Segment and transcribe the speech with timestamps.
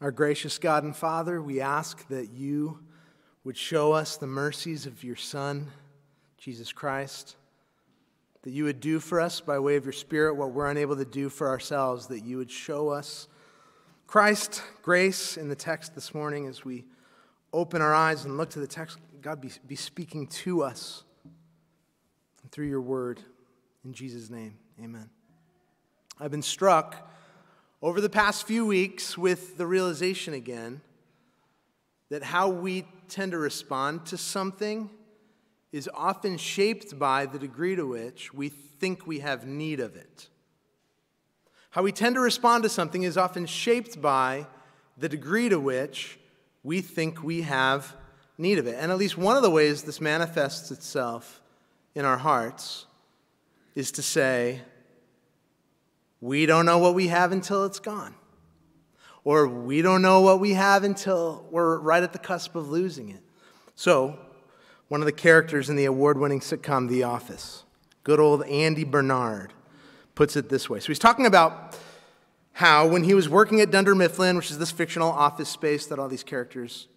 [0.00, 2.80] Our gracious God and Father, we ask that you
[3.44, 5.70] would show us the mercies of your Son,
[6.36, 7.36] Jesus Christ,
[8.42, 11.04] that you would do for us by way of your Spirit what we're unable to
[11.04, 13.28] do for ourselves, that you would show us
[14.06, 16.84] Christ, grace in the text this morning as we
[17.52, 18.98] open our eyes and look to the text.
[19.20, 21.04] God, be, be speaking to us
[22.50, 23.20] through your word.
[23.84, 25.08] In Jesus' name, amen.
[26.20, 27.10] I've been struck
[27.82, 30.80] over the past few weeks with the realization again
[32.10, 34.90] that how we tend to respond to something
[35.72, 40.28] is often shaped by the degree to which we think we have need of it.
[41.70, 44.46] How we tend to respond to something is often shaped by
[44.96, 46.18] the degree to which
[46.62, 47.96] we think we have
[48.38, 48.76] need of it.
[48.78, 51.42] And at least one of the ways this manifests itself
[51.94, 52.86] in our hearts
[53.74, 54.60] is to say,
[56.24, 58.14] we don't know what we have until it's gone.
[59.24, 63.10] Or we don't know what we have until we're right at the cusp of losing
[63.10, 63.20] it.
[63.74, 64.18] So,
[64.88, 67.64] one of the characters in the award winning sitcom The Office,
[68.04, 69.52] good old Andy Bernard,
[70.14, 70.80] puts it this way.
[70.80, 71.78] So, he's talking about
[72.52, 75.98] how, when he was working at Dunder Mifflin, which is this fictional office space that
[75.98, 76.88] all these characters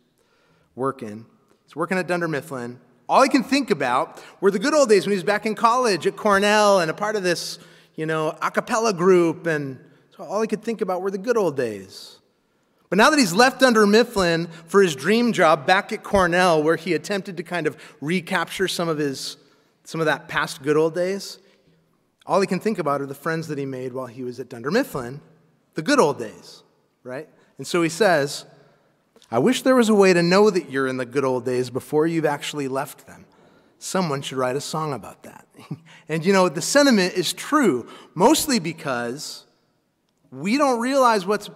[0.73, 1.25] work in,
[1.65, 2.79] he's working at Dunder Mifflin.
[3.09, 5.53] All he can think about were the good old days when he was back in
[5.53, 7.59] college at Cornell and a part of this
[7.97, 9.77] you know, a cappella group, and
[10.15, 12.19] so all he could think about were the good old days.
[12.89, 16.77] But now that he's left Dunder Mifflin for his dream job back at Cornell, where
[16.77, 19.35] he attempted to kind of recapture some of his
[19.83, 21.39] some of that past good old days,
[22.25, 24.49] all he can think about are the friends that he made while he was at
[24.49, 25.21] Dunder Mifflin,
[25.75, 26.61] the good old days,
[27.03, 27.27] right?
[27.57, 28.45] And so he says,
[29.31, 31.69] I wish there was a way to know that you're in the good old days
[31.69, 33.25] before you've actually left them.
[33.79, 35.47] Someone should write a song about that.
[36.09, 39.45] and you know, the sentiment is true, mostly because
[40.31, 41.49] we don't realize what's,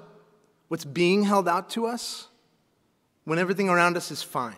[0.68, 2.28] what's being held out to us
[3.24, 4.56] when everything around us is fine,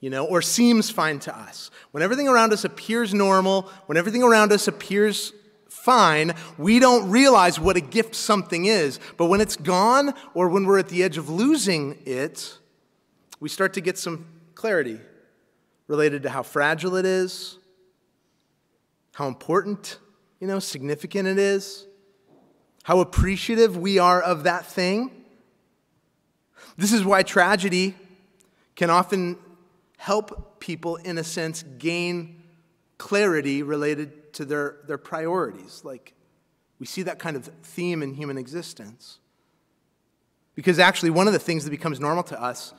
[0.00, 1.70] you know, or seems fine to us.
[1.92, 5.32] When everything around us appears normal, when everything around us appears
[5.68, 8.98] fine, we don't realize what a gift something is.
[9.16, 12.58] But when it's gone, or when we're at the edge of losing it,
[13.40, 15.00] we start to get some clarity
[15.92, 17.58] related to how fragile it is,
[19.12, 19.98] how important,
[20.40, 21.86] you know, significant it is,
[22.82, 25.10] how appreciative we are of that thing.
[26.78, 27.94] This is why tragedy
[28.74, 29.36] can often
[29.98, 32.42] help people, in a sense, gain
[32.96, 35.82] clarity related to their, their priorities.
[35.84, 36.14] Like,
[36.78, 39.18] we see that kind of theme in human existence.
[40.54, 42.72] Because actually, one of the things that becomes normal to us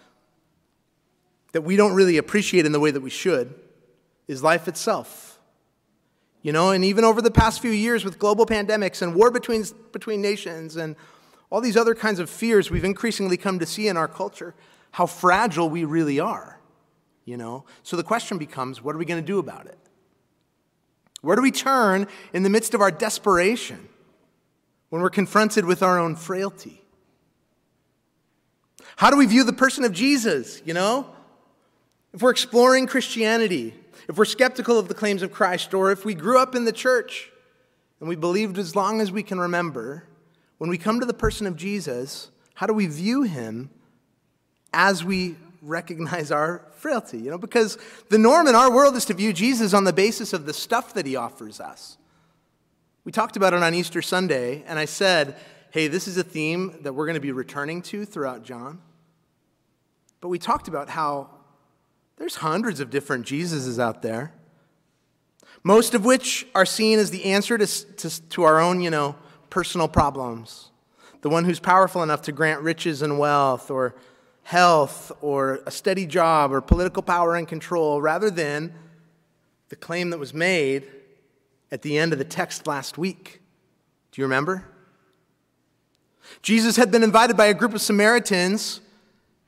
[1.53, 3.53] that we don't really appreciate in the way that we should
[4.28, 5.40] is life itself.
[6.41, 9.64] You know, and even over the past few years with global pandemics and war between,
[9.94, 10.97] between nations and
[11.50, 14.53] all these other kinds of fears, we've increasingly come to see in our culture
[14.91, 16.59] how fragile we really are.
[17.24, 17.64] You know?
[17.84, 19.78] So the question becomes what are we going to do about it?
[21.22, 23.88] Where do we turn in the midst of our desperation
[24.90, 26.84] when we're confronted with our own frailty?
[28.97, 31.08] How do we view the person of Jesus, you know?
[32.13, 33.74] If we're exploring Christianity,
[34.07, 36.72] if we're skeptical of the claims of Christ, or if we grew up in the
[36.72, 37.31] church
[38.00, 40.06] and we believed as long as we can remember,
[40.59, 43.72] when we come to the person of Jesus, how do we view him
[44.73, 47.18] as we recognize our frailty?
[47.18, 47.79] You know, because
[48.09, 50.94] the norm in our world is to view Jesus on the basis of the stuff
[50.94, 51.97] that he offers us.
[53.06, 55.35] We talked about it on Easter Sunday, and I said,
[55.72, 58.79] hey, this is a theme that we're going to be returning to throughout John.
[60.22, 61.29] But we talked about how
[62.23, 64.31] there's hundreds of different Jesuses out there,
[65.61, 69.17] most of which are seen as the answer to, to, to our own, you know,
[69.50, 70.72] personal problems.
[71.19, 73.95] The one who's powerful enough to grant riches and wealth, or
[74.44, 78.73] health, or a steady job, or political power and control, rather than
[79.67, 80.90] the claim that was made
[81.73, 83.41] at the end of the text last week.
[84.13, 84.63] Do you remember?
[86.41, 88.79] Jesus had been invited by a group of Samaritans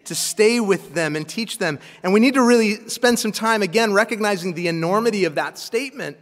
[0.06, 1.80] to stay with them and teach them.
[2.04, 6.18] And we need to really spend some time, again, recognizing the enormity of that statement.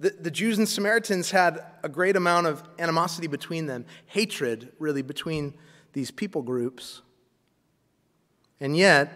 [0.00, 5.02] The, the Jews and Samaritans had a great amount of animosity between them, hatred, really,
[5.02, 5.54] between
[5.92, 7.02] these people groups.
[8.60, 9.12] And yet,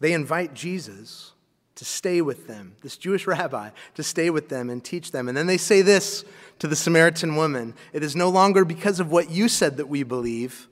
[0.00, 1.32] they invite Jesus
[1.76, 5.28] to stay with them, this Jewish rabbi, to stay with them and teach them.
[5.28, 6.24] And then they say this
[6.58, 10.02] to the Samaritan woman It is no longer because of what you said that we
[10.02, 10.68] believe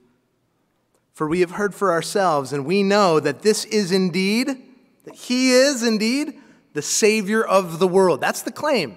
[1.21, 4.47] for we have heard for ourselves, and we know that this is indeed,
[5.05, 6.33] that He is indeed
[6.73, 8.19] the Savior of the world.
[8.19, 8.95] That's the claim.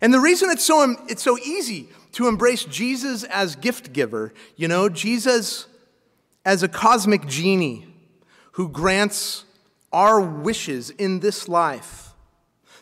[0.00, 4.66] And the reason it's so, it's so easy to embrace Jesus as gift giver, you
[4.66, 5.68] know, Jesus
[6.44, 7.86] as a cosmic genie
[8.54, 9.44] who grants
[9.92, 12.14] our wishes in this life.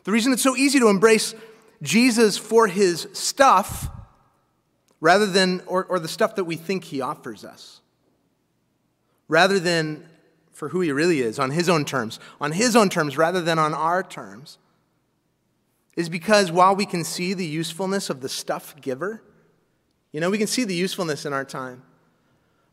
[0.05, 1.35] The reason it's so easy to embrace
[1.83, 3.91] Jesus for his stuff
[5.05, 7.83] rather than, or, or the stuff that we think he offers us,
[9.29, 10.03] rather than
[10.51, 13.59] for who he really is on his own terms, on his own terms rather than
[13.59, 14.57] on our terms,
[15.95, 19.23] is because while we can see the usefulness of the stuff giver,
[20.11, 21.83] you know, we can see the usefulness in our time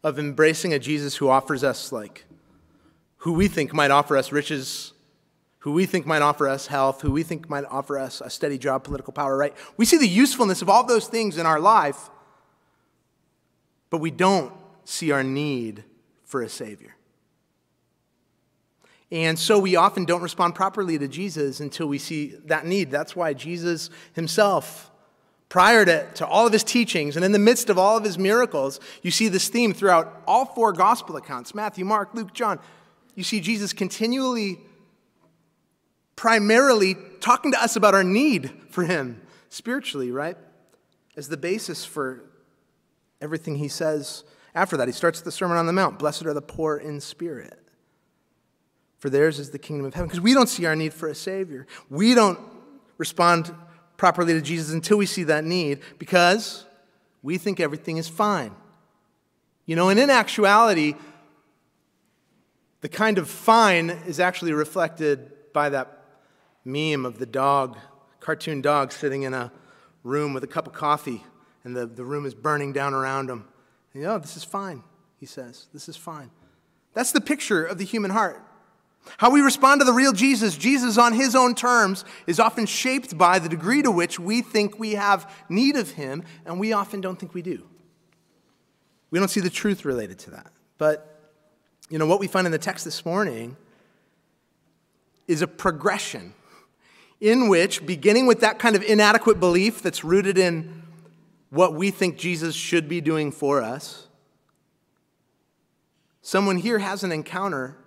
[0.01, 2.23] of embracing a Jesus who offers us, like,
[3.17, 4.93] who we think might offer us riches,
[5.59, 8.57] who we think might offer us health, who we think might offer us a steady
[8.57, 9.53] job, political power, right?
[9.75, 12.09] We see the usefulness of all those things in our life,
[13.91, 14.51] but we don't
[14.85, 15.83] see our need
[16.23, 16.95] for a Savior.
[19.11, 22.89] And so we often don't respond properly to Jesus until we see that need.
[22.89, 24.89] That's why Jesus himself,
[25.49, 28.17] prior to, to all of his teachings and in the midst of all of his
[28.17, 32.57] miracles, you see this theme throughout all four gospel accounts Matthew, Mark, Luke, John.
[33.13, 34.59] You see Jesus continually,
[36.15, 40.37] primarily talking to us about our need for him spiritually, right?
[41.17, 42.23] As the basis for
[43.21, 44.23] everything he says
[44.53, 44.87] after that.
[44.87, 47.61] He starts the Sermon on the Mount Blessed are the poor in spirit
[49.01, 50.07] for theirs is the kingdom of heaven.
[50.07, 51.65] Because we don't see our need for a Savior.
[51.89, 52.39] We don't
[52.99, 53.51] respond
[53.97, 56.65] properly to Jesus until we see that need because
[57.23, 58.51] we think everything is fine.
[59.65, 60.93] You know, and in actuality,
[62.81, 66.05] the kind of fine is actually reflected by that
[66.63, 67.79] meme of the dog,
[68.19, 69.51] cartoon dog, sitting in a
[70.03, 71.23] room with a cup of coffee,
[71.63, 73.45] and the, the room is burning down around him.
[73.93, 74.83] You know, this is fine,
[75.19, 75.67] he says.
[75.73, 76.31] This is fine.
[76.93, 78.41] That's the picture of the human heart.
[79.17, 83.17] How we respond to the real Jesus, Jesus on his own terms, is often shaped
[83.17, 87.01] by the degree to which we think we have need of him, and we often
[87.01, 87.65] don't think we do.
[89.09, 90.51] We don't see the truth related to that.
[90.77, 91.19] But,
[91.89, 93.57] you know, what we find in the text this morning
[95.27, 96.33] is a progression
[97.19, 100.80] in which, beginning with that kind of inadequate belief that's rooted in
[101.51, 104.07] what we think Jesus should be doing for us,
[106.21, 107.77] someone here has an encounter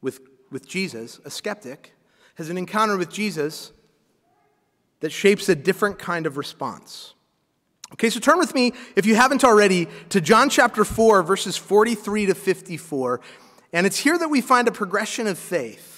[0.00, 0.20] with,
[0.50, 1.94] with Jesus, a skeptic,
[2.34, 3.72] has an encounter with Jesus
[5.00, 7.14] that shapes a different kind of response.
[7.92, 12.26] Okay, so turn with me, if you haven't already, to John chapter 4, verses 43
[12.26, 13.20] to 54.
[13.72, 15.91] And it's here that we find a progression of faith.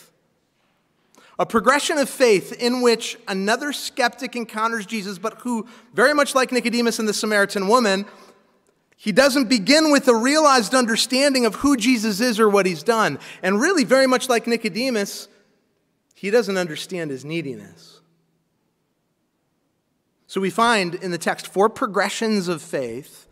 [1.38, 6.52] A progression of faith in which another skeptic encounters Jesus, but who, very much like
[6.52, 8.06] Nicodemus and the Samaritan woman,
[8.96, 13.18] he doesn't begin with a realized understanding of who Jesus is or what he's done.
[13.42, 15.28] And really, very much like Nicodemus,
[16.14, 18.00] he doesn't understand his neediness.
[20.26, 23.26] So we find in the text four progressions of faith,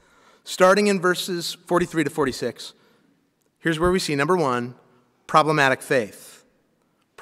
[0.45, 2.75] starting in verses 43 to 46.
[3.61, 4.75] Here's where we see number one
[5.27, 6.32] problematic faith.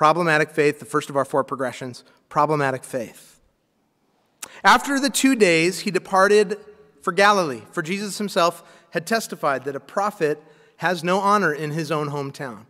[0.01, 3.39] Problematic faith, the first of our four progressions, problematic faith.
[4.65, 6.57] After the two days, he departed
[7.03, 8.63] for Galilee, for Jesus himself
[8.93, 10.43] had testified that a prophet
[10.79, 12.65] has no honor in his own hometown.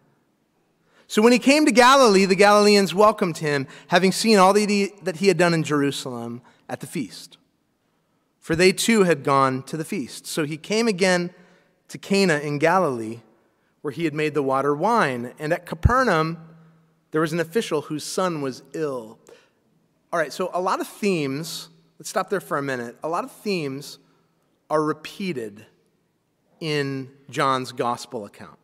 [1.06, 5.28] So when he came to Galilee, the Galileans welcomed him, having seen all that he
[5.28, 7.38] had done in Jerusalem at the feast.
[8.40, 10.26] For they too had gone to the feast.
[10.26, 11.30] So he came again
[11.90, 13.20] to Cana in Galilee,
[13.82, 15.32] where he had made the water wine.
[15.38, 16.46] And at Capernaum,
[17.10, 19.18] there was an official whose son was ill.
[20.12, 22.96] All right, so a lot of themes, let's stop there for a minute.
[23.02, 23.98] A lot of themes
[24.68, 25.66] are repeated
[26.60, 28.58] in John's gospel account.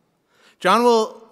[0.59, 1.23] John will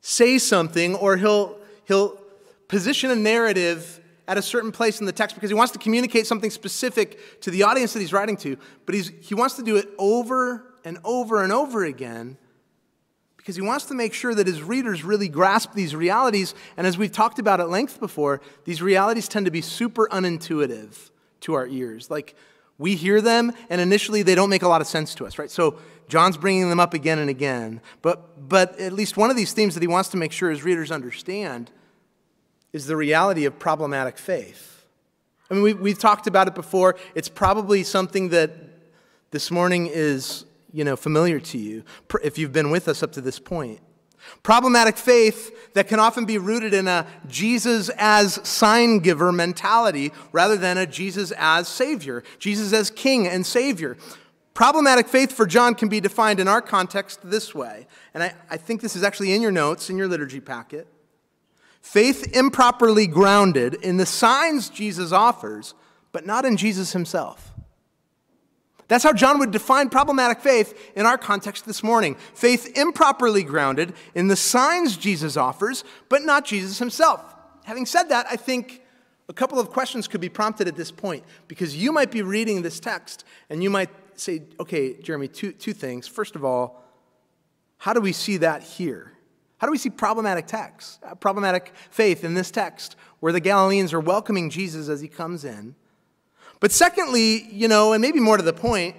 [0.00, 2.20] say something or he'll, he'll
[2.68, 6.26] position a narrative at a certain place in the text because he wants to communicate
[6.26, 9.76] something specific to the audience that he's writing to, but he's, he wants to do
[9.76, 12.36] it over and over and over again
[13.50, 16.54] because he wants to make sure that his readers really grasp these realities.
[16.76, 21.10] And as we've talked about at length before, these realities tend to be super unintuitive
[21.40, 22.08] to our ears.
[22.08, 22.36] Like
[22.78, 25.50] we hear them, and initially they don't make a lot of sense to us, right?
[25.50, 27.80] So John's bringing them up again and again.
[28.02, 30.62] But, but at least one of these themes that he wants to make sure his
[30.62, 31.72] readers understand
[32.72, 34.86] is the reality of problematic faith.
[35.50, 36.94] I mean, we, we've talked about it before.
[37.16, 38.52] It's probably something that
[39.32, 41.84] this morning is, you know, familiar to you
[42.22, 43.80] if you've been with us up to this point.
[44.42, 50.56] Problematic faith that can often be rooted in a Jesus as sign giver mentality rather
[50.56, 53.96] than a Jesus as Savior, Jesus as King and Savior.
[54.52, 58.56] Problematic faith for John can be defined in our context this way, and I, I
[58.56, 60.86] think this is actually in your notes, in your liturgy packet.
[61.80, 65.74] Faith improperly grounded in the signs Jesus offers,
[66.12, 67.49] but not in Jesus himself.
[68.90, 72.16] That's how John would define problematic faith in our context this morning.
[72.34, 77.22] Faith improperly grounded in the signs Jesus offers, but not Jesus himself.
[77.62, 78.82] Having said that, I think
[79.28, 82.62] a couple of questions could be prompted at this point because you might be reading
[82.62, 86.08] this text and you might say, okay, Jeremy, two, two things.
[86.08, 86.82] First of all,
[87.78, 89.12] how do we see that here?
[89.58, 93.92] How do we see problematic text, uh, problematic faith in this text where the Galileans
[93.92, 95.76] are welcoming Jesus as he comes in?
[96.60, 98.96] But secondly, you know, and maybe more to the point,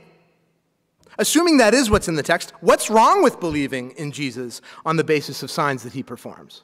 [1.17, 5.03] assuming that is what's in the text, what's wrong with believing in Jesus on the
[5.03, 6.63] basis of signs that he performs?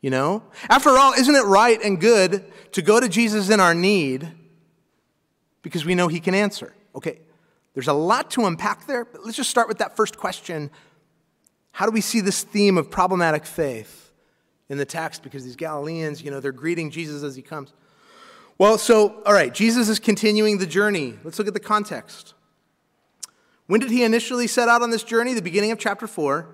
[0.00, 0.42] You know?
[0.68, 4.28] After all, isn't it right and good to go to Jesus in our need
[5.62, 6.74] because we know he can answer?
[6.96, 7.20] Okay,
[7.74, 10.70] there's a lot to unpack there, but let's just start with that first question.
[11.70, 14.10] How do we see this theme of problematic faith
[14.68, 15.22] in the text?
[15.22, 17.72] Because these Galileans, you know, they're greeting Jesus as he comes.
[18.62, 21.18] Well, so, all right, Jesus is continuing the journey.
[21.24, 22.34] Let's look at the context.
[23.66, 25.34] When did he initially set out on this journey?
[25.34, 26.46] The beginning of chapter 4.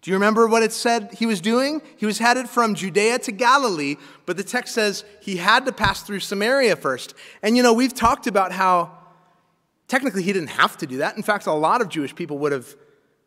[0.00, 1.82] Do you remember what it said he was doing?
[1.98, 6.02] He was headed from Judea to Galilee, but the text says he had to pass
[6.02, 7.12] through Samaria first.
[7.42, 8.96] And you know, we've talked about how
[9.88, 11.18] technically he didn't have to do that.
[11.18, 12.74] In fact, a lot of Jewish people would have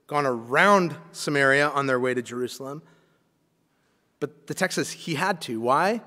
[0.07, 2.81] gone around Samaria on their way to Jerusalem.
[4.19, 5.61] But the text says he had to.
[5.61, 6.01] Why?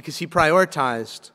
[0.00, 1.30] Because he prioritized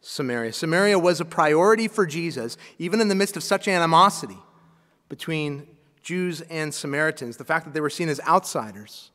[0.00, 0.52] Samaria.
[0.52, 4.38] Samaria was a priority for Jesus, even in the midst of such animosity
[5.08, 5.68] between
[6.02, 9.12] Jews and Samaritans, the fact that they were seen as outsiders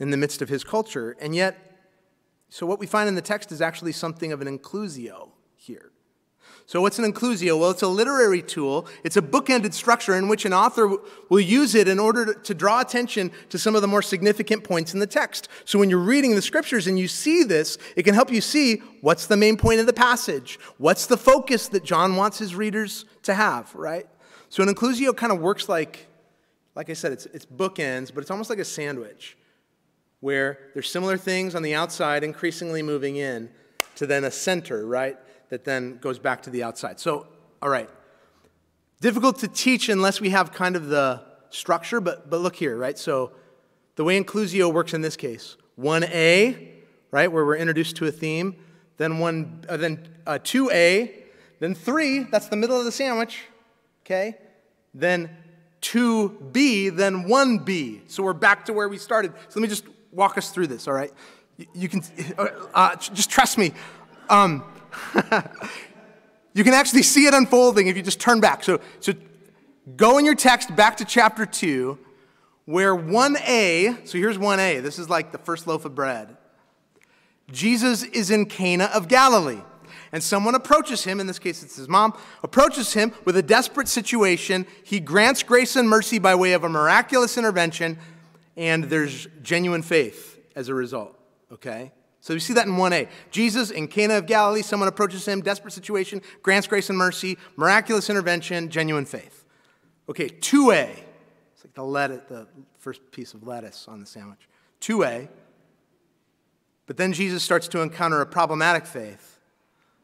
[0.00, 1.16] in the midst of his culture.
[1.20, 1.78] And yet,
[2.48, 5.28] so what we find in the text is actually something of an inclusio.
[6.72, 7.60] So, what's an inclusio?
[7.60, 8.86] Well, it's a literary tool.
[9.04, 10.96] It's a bookended structure in which an author
[11.28, 14.94] will use it in order to draw attention to some of the more significant points
[14.94, 15.50] in the text.
[15.66, 18.76] So, when you're reading the scriptures and you see this, it can help you see
[19.02, 23.04] what's the main point of the passage, what's the focus that John wants his readers
[23.24, 24.06] to have, right?
[24.48, 26.06] So, an inclusio kind of works like,
[26.74, 29.36] like I said, it's, it's bookends, but it's almost like a sandwich
[30.20, 33.50] where there's similar things on the outside increasingly moving in
[33.96, 35.18] to then a center, right?
[35.52, 36.98] That then goes back to the outside.
[36.98, 37.26] So,
[37.60, 37.90] all right.
[39.02, 42.98] Difficult to teach unless we have kind of the structure, but, but look here, right?
[42.98, 43.32] So,
[43.96, 46.70] the way inclusio works in this case 1A,
[47.10, 48.56] right, where we're introduced to a theme,
[48.96, 51.12] then, one, uh, then uh, 2A,
[51.58, 53.42] then 3, that's the middle of the sandwich,
[54.06, 54.38] okay?
[54.94, 55.28] Then
[55.82, 58.10] 2B, then 1B.
[58.10, 59.34] So we're back to where we started.
[59.50, 61.12] So let me just walk us through this, all right?
[61.74, 62.02] You, can,
[62.38, 63.72] uh, uh just trust me.
[64.30, 64.64] Um,
[66.54, 68.64] you can actually see it unfolding if you just turn back.
[68.64, 69.12] So, so
[69.96, 71.98] go in your text back to chapter 2,
[72.64, 76.36] where 1a, so here's 1a, this is like the first loaf of bread.
[77.50, 79.60] Jesus is in Cana of Galilee.
[80.12, 83.88] And someone approaches him, in this case it's his mom, approaches him with a desperate
[83.88, 84.66] situation.
[84.84, 87.98] He grants grace and mercy by way of a miraculous intervention,
[88.56, 91.18] and there's genuine faith as a result,
[91.50, 91.92] okay?
[92.22, 93.08] So we see that in 1a.
[93.32, 98.08] Jesus in Cana of Galilee, someone approaches him, desperate situation, grants grace and mercy, miraculous
[98.08, 99.44] intervention, genuine faith.
[100.08, 100.88] Okay, 2a.
[100.88, 102.46] It's like the lettuce, the
[102.78, 104.48] first piece of lettuce on the sandwich.
[104.80, 105.28] 2a.
[106.86, 109.40] But then Jesus starts to encounter a problematic faith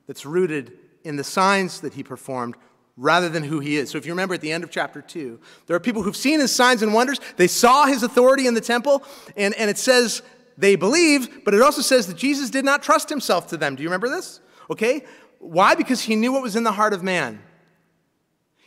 [0.08, 0.72] that's rooted
[1.04, 2.56] in the signs that he performed
[2.96, 3.90] rather than who he is.
[3.90, 6.40] So if you remember at the end of chapter 2, there are people who've seen
[6.40, 7.20] his signs and wonders.
[7.36, 9.04] They saw his authority in the temple,
[9.36, 10.22] and, and it says
[10.58, 13.76] they believe, but it also says that Jesus did not trust himself to them.
[13.76, 14.40] Do you remember this?
[14.68, 15.04] Okay?
[15.38, 15.76] Why?
[15.76, 17.40] Because he knew what was in the heart of man.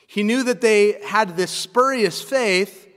[0.08, 2.88] He knew that they had this spurious faith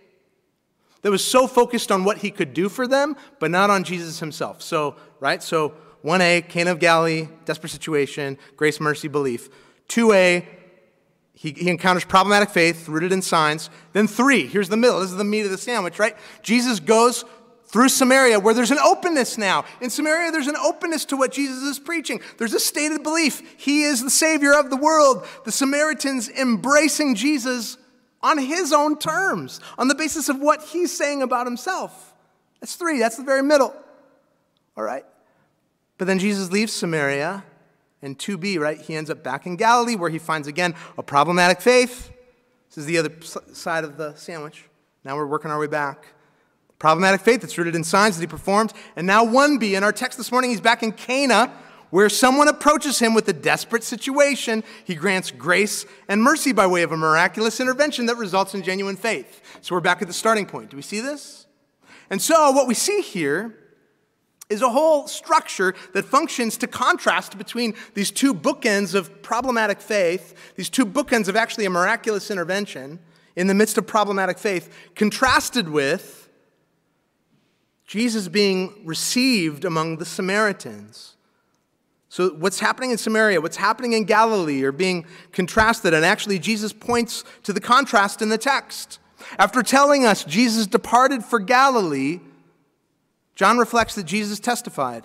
[1.03, 4.21] that was so focused on what he could do for them, but not on Jesus
[4.21, 4.63] himself.
[4.63, 5.43] So, right?
[5.43, 5.75] So,
[6.05, 9.49] 1A, Cana of Galilee, desperate situation, grace, mercy, belief.
[9.89, 10.47] 2A,
[11.33, 13.71] he, he encounters problematic faith rooted in signs.
[13.93, 15.01] Then 3, here's the middle.
[15.01, 16.17] This is the meat of the sandwich, right?
[16.43, 17.25] Jesus goes
[17.75, 19.65] through Samaria, where there's an openness now.
[19.81, 22.21] In Samaria, there's an openness to what Jesus is preaching.
[22.39, 25.27] There's a stated belief He is the Savior of the world.
[25.45, 27.77] The Samaritans embracing Jesus
[28.23, 32.15] on His own terms, on the basis of what He's saying about Himself.
[32.61, 33.75] That's three, that's the very middle.
[34.77, 35.05] All right?
[35.99, 37.43] But then Jesus leaves Samaria,
[38.03, 38.81] and 2b, right?
[38.81, 42.13] He ends up back in Galilee, where he finds again a problematic faith.
[42.69, 43.11] This is the other
[43.53, 44.63] side of the sandwich.
[45.03, 46.07] Now we're working our way back.
[46.79, 48.73] Problematic faith that's rooted in signs that he performed.
[48.97, 51.53] And now 1b, in our text this morning, he's back in Cana,
[51.91, 54.65] where someone approaches him with a desperate situation.
[54.85, 58.97] He grants grace and mercy by way of a miraculous intervention that results in genuine
[58.97, 59.41] faith.
[59.61, 60.71] So we're back at the starting point.
[60.71, 61.47] Do we see this?
[62.11, 63.57] And so what we see here
[64.51, 70.53] is a whole structure that functions to contrast between these two bookends of problematic faith,
[70.57, 72.99] these two bookends of actually a miraculous intervention
[73.37, 76.24] in the midst of problematic faith, contrasted with
[77.87, 81.17] Jesus being received among the Samaritans.
[82.09, 86.73] So, what's happening in Samaria, what's happening in Galilee are being contrasted, and actually, Jesus
[86.73, 89.01] points to the contrast in the text.
[89.39, 92.21] After telling us Jesus departed for Galilee,
[93.35, 95.05] John reflects that Jesus testified.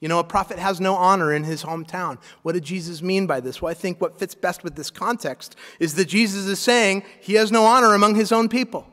[0.00, 2.18] You know, a prophet has no honor in his hometown.
[2.42, 3.62] What did Jesus mean by this?
[3.62, 7.34] Well, I think what fits best with this context is that Jesus is saying he
[7.34, 8.91] has no honor among his own people.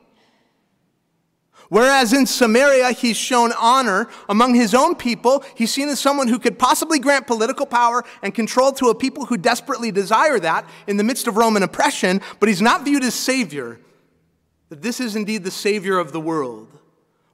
[1.70, 6.40] Whereas in Samaria, he's shown honor among his own people, he's seen as someone who
[6.40, 10.96] could possibly grant political power and control to a people who desperately desire that in
[10.96, 13.78] the midst of Roman oppression, but he's not viewed as Savior.
[14.68, 16.76] That this is indeed the Savior of the world.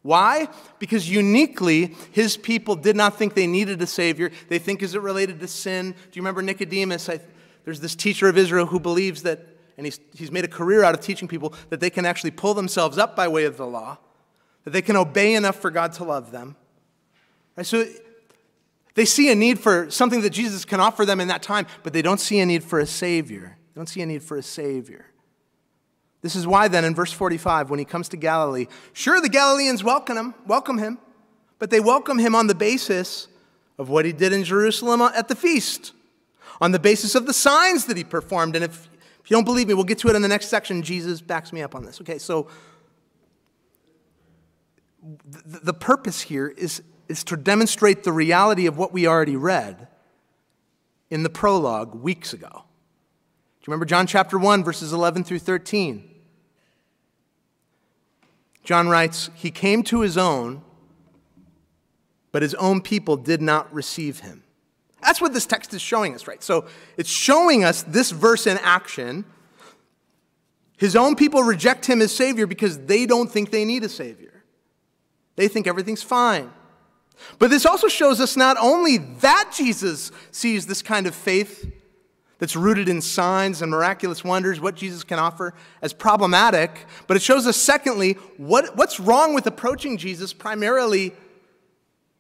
[0.03, 0.49] Why?
[0.79, 4.31] Because uniquely, his people did not think they needed a Savior.
[4.49, 5.93] They think, is it related to sin?
[5.93, 7.09] Do you remember Nicodemus?
[7.09, 7.21] I,
[7.65, 9.47] there's this teacher of Israel who believes that,
[9.79, 12.53] and he's, he's made a career out of teaching people, that they can actually pull
[12.53, 13.97] themselves up by way of the law,
[14.67, 16.57] that they can obey enough for God to love them.
[17.63, 17.87] So
[18.95, 21.93] they see a need for something that Jesus can offer them in that time, but
[21.93, 23.57] they don't see a need for a Savior.
[23.73, 25.07] They don't see a need for a Savior.
[26.21, 29.85] This is why then in verse 45 when he comes to Galilee, sure the Galileans
[29.85, 30.99] welcome him, welcome him,
[31.61, 33.29] but they welcome him on the basis
[33.79, 35.93] of what he did in Jerusalem at the feast,
[36.61, 38.57] on the basis of the signs that he performed.
[38.57, 38.89] And if,
[39.23, 40.83] if you don't believe me, we'll get to it in the next section.
[40.83, 42.01] Jesus backs me up on this.
[42.01, 42.49] Okay, so
[45.25, 49.89] the, purpose here is, is to demonstrate the reality of what we already read
[51.11, 52.49] in the prologue weeks ago.
[52.51, 56.09] Do you remember John chapter 1, verses 11 through 13?
[58.65, 60.63] John writes, He came to his own,
[62.33, 64.43] but his own people did not receive him.
[65.03, 66.43] That's what this text is showing us, right?
[66.43, 69.25] So it's showing us this verse in action.
[70.79, 74.36] His own people reject him as Savior because they don't think they need a Savior.
[75.37, 76.51] They think everything's fine.
[77.39, 81.71] But this also shows us not only that Jesus sees this kind of faith
[82.39, 86.85] that's rooted in signs and miraculous wonders, what Jesus can offer, as problematic.
[87.07, 91.15] But it shows us, secondly, what, what's wrong with approaching Jesus primarily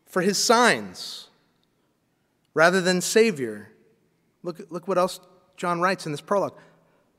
[0.07, 1.29] for his signs
[2.55, 3.71] rather than Savior.
[4.43, 5.21] Look, look what else
[5.59, 6.57] John writes in this prologue.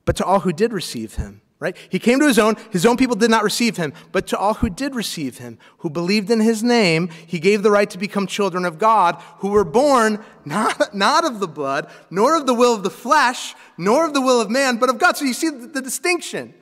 [0.06, 1.76] But to all who did receive him, right?
[1.90, 4.56] He came to his own, his own people did not receive him, but to all
[4.56, 8.28] who did receive him, who believed in his name, he gave the right to become
[8.28, 12.76] children of God, who were born not, not of the blood, nor of the will
[12.76, 15.18] of the flesh, nor of the will of man, but of God.
[15.18, 16.54] So you see the, the distinction.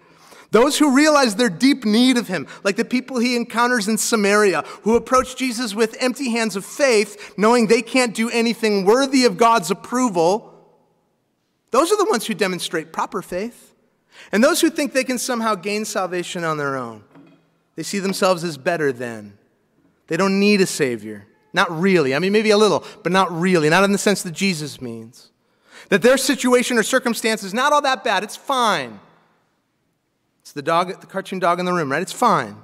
[0.51, 4.63] Those who realize their deep need of him, like the people he encounters in Samaria,
[4.83, 9.35] who approach Jesus with empty hands of faith, knowing they can't do anything worthy of
[9.35, 10.53] God's approval,
[11.71, 13.74] those are the ones who demonstrate proper faith.
[14.31, 17.03] And those who think they can somehow gain salvation on their own,
[17.75, 19.37] they see themselves as better than.
[20.07, 21.27] They don't need a Savior.
[21.53, 22.13] Not really.
[22.13, 23.69] I mean, maybe a little, but not really.
[23.69, 25.31] Not in the sense that Jesus means.
[25.89, 28.23] That their situation or circumstance is not all that bad.
[28.23, 28.99] It's fine.
[30.41, 32.01] It's the dog, the cartoon dog in the room, right?
[32.01, 32.57] It's fine.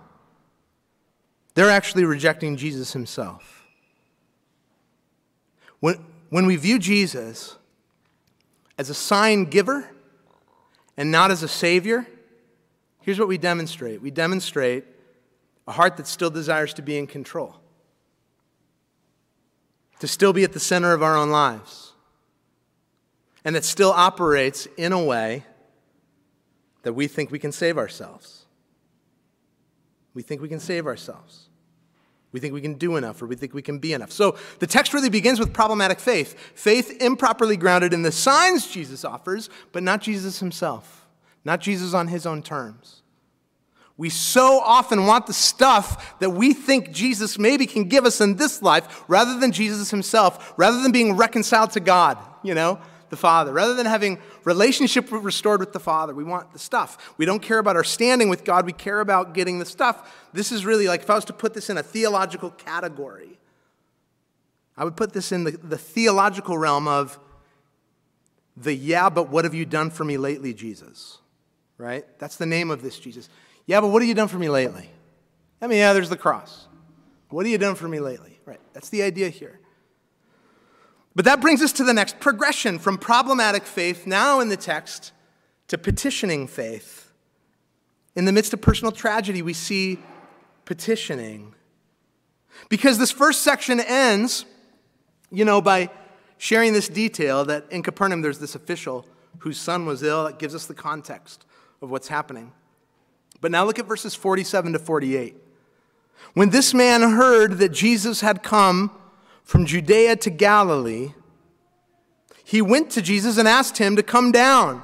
[1.54, 3.66] They're actually rejecting Jesus himself.
[5.80, 5.96] When,
[6.30, 7.56] when we view Jesus
[8.78, 9.90] as a sign giver,
[11.02, 12.06] and not as a savior,
[13.02, 14.86] here's what we demonstrate we demonstrate
[15.68, 17.56] a heart that still desires to be in control,
[20.00, 21.94] to still be at the center of our own lives,
[23.44, 25.44] and that still operates in a way
[26.84, 28.46] that we think we can save ourselves.
[30.14, 31.50] We think we can save ourselves.
[32.32, 34.12] We think we can do enough or we think we can be enough.
[34.12, 39.04] So the text really begins with problematic faith faith improperly grounded in the signs Jesus
[39.04, 41.08] offers, but not Jesus himself,
[41.44, 43.02] not Jesus on his own terms.
[43.98, 48.36] We so often want the stuff that we think Jesus maybe can give us in
[48.36, 52.80] this life rather than Jesus himself, rather than being reconciled to God, you know?
[53.12, 53.54] The Father.
[53.54, 57.14] Rather than having relationship restored with the Father, we want the stuff.
[57.18, 60.28] We don't care about our standing with God, we care about getting the stuff.
[60.34, 63.38] This is really like if I was to put this in a theological category,
[64.76, 67.20] I would put this in the, the theological realm of
[68.58, 71.20] the yeah, but what have you done for me lately, Jesus?
[71.78, 72.06] Right?
[72.18, 73.30] That's the name of this, Jesus.
[73.66, 74.90] Yeah, but what have you done for me lately?
[75.62, 76.68] I mean, yeah, there's the cross.
[77.30, 78.40] What have you done for me lately?
[78.46, 78.60] Right.
[78.74, 79.61] That's the idea here.
[81.16, 85.12] But that brings us to the next progression from problematic faith, now in the text,
[85.68, 87.12] to petitioning faith.
[88.16, 90.00] In the midst of personal tragedy, we see
[90.66, 91.54] petitioning.
[92.70, 94.46] Because this first section ends,
[95.32, 95.90] you know, by
[96.38, 99.06] sharing this detail that in Capernaum there's this official
[99.40, 100.26] whose son was ill.
[100.26, 101.46] That gives us the context
[101.82, 102.52] of what's happening.
[103.40, 105.36] But now look at verses 47 to 48.
[106.34, 108.92] When this man heard that Jesus had come
[109.52, 111.12] from Judea to Galilee,
[112.46, 114.82] he went to Jesus and asked him to come down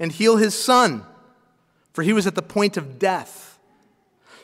[0.00, 1.06] and heal his son,
[1.92, 3.60] for he was at the point of death.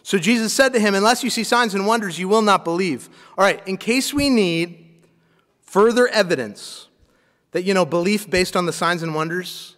[0.05, 3.09] So Jesus said to him, Unless you see signs and wonders, you will not believe.
[3.37, 5.03] All right, in case we need
[5.63, 6.87] further evidence
[7.51, 9.75] that, you know, belief based on the signs and wonders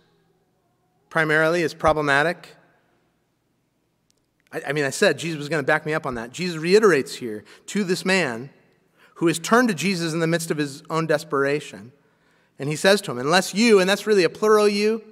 [1.08, 2.46] primarily is problematic.
[4.52, 6.30] I, I mean, I said Jesus was going to back me up on that.
[6.30, 8.50] Jesus reiterates here to this man
[9.18, 11.90] who has turned to Jesus in the midst of his own desperation.
[12.56, 15.02] And he says to him, Unless you, and that's really a plural you,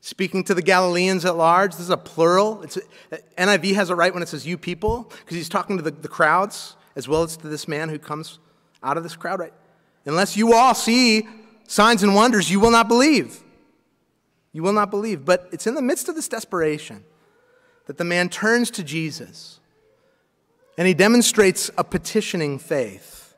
[0.00, 2.62] speaking to the Galileans at large, this is a plural.
[2.62, 5.82] It's, uh, NIV has it right when it says you people, because he's talking to
[5.82, 8.38] the, the crowds as well as to this man who comes
[8.84, 9.52] out of this crowd, right?
[10.04, 11.26] Unless you all see
[11.66, 13.42] signs and wonders, you will not believe.
[14.52, 15.24] You will not believe.
[15.24, 17.02] But it's in the midst of this desperation
[17.86, 19.58] that the man turns to Jesus
[20.78, 23.34] and he demonstrates a petitioning faith.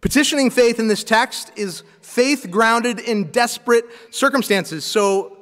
[0.00, 4.84] Petitioning faith in this text is faith grounded in desperate circumstances.
[4.84, 5.36] So,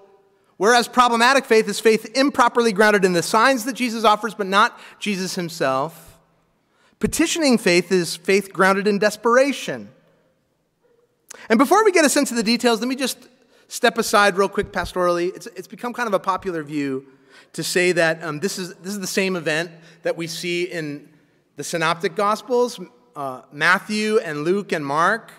[0.56, 4.78] whereas problematic faith is faith improperly grounded in the signs that Jesus offers, but not
[4.98, 6.18] Jesus himself,
[6.98, 9.90] petitioning faith is faith grounded in desperation.
[11.50, 13.28] And before we get a sense of the details, let me just
[13.68, 15.34] step aside real quick pastorally.
[15.36, 17.06] It's, it's become kind of a popular view
[17.56, 19.70] to say that um, this, is, this is the same event
[20.02, 21.08] that we see in
[21.56, 22.78] the Synoptic Gospels,
[23.16, 25.32] uh, Matthew and Luke and Mark,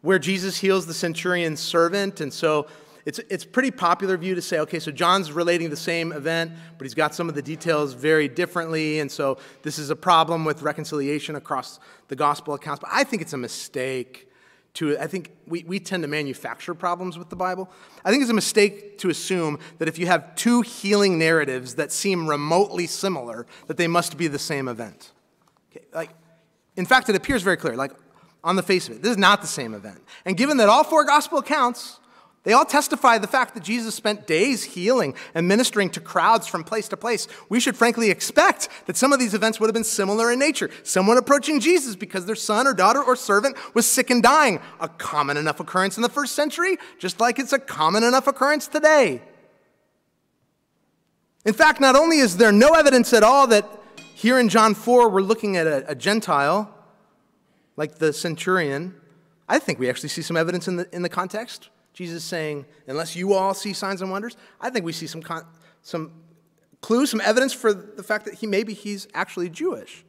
[0.00, 2.20] where Jesus heals the centurion's servant.
[2.20, 2.68] And so
[3.04, 6.84] it's, it's pretty popular view to say, okay, so John's relating the same event, but
[6.84, 9.00] he's got some of the details very differently.
[9.00, 12.78] And so this is a problem with reconciliation across the gospel accounts.
[12.78, 14.28] But I think it's a mistake
[14.74, 17.70] to, I think we, we tend to manufacture problems with the Bible.
[18.04, 21.92] I think it's a mistake to assume that if you have two healing narratives that
[21.92, 25.12] seem remotely similar, that they must be the same event.
[25.70, 26.10] Okay, like,
[26.76, 27.92] in fact, it appears very clear, like
[28.42, 30.00] on the face of it, this is not the same event.
[30.24, 32.00] And given that all four gospel accounts
[32.44, 36.64] they all testify the fact that Jesus spent days healing and ministering to crowds from
[36.64, 37.28] place to place.
[37.48, 40.68] We should frankly expect that some of these events would have been similar in nature.
[40.82, 44.88] Someone approaching Jesus because their son or daughter or servant was sick and dying, a
[44.88, 49.22] common enough occurrence in the first century, just like it's a common enough occurrence today.
[51.44, 53.68] In fact, not only is there no evidence at all that
[54.16, 56.74] here in John 4 we're looking at a, a Gentile
[57.76, 58.96] like the centurion,
[59.48, 63.14] I think we actually see some evidence in the, in the context Jesus saying, unless
[63.14, 65.46] you all see signs and wonders, I think we see some, con-
[65.82, 66.12] some
[66.80, 70.04] clues, some evidence for the fact that he maybe he's actually Jewish.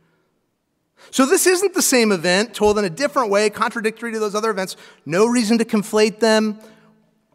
[1.12, 4.50] So this isn't the same event told in a different way, contradictory to those other
[4.50, 4.78] events.
[5.06, 6.60] No reason to conflate them.